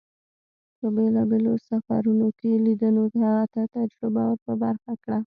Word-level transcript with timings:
په 0.77 0.87
بېلابېلو 0.95 1.53
سفرون 1.67 2.19
کې 2.39 2.51
لیدنو 2.65 3.03
هغه 3.23 3.45
ته 3.53 3.61
تجربه 3.75 4.23
ور 4.27 4.37
په 4.45 4.53
برخه 4.63 4.91
کړه. 5.03 5.19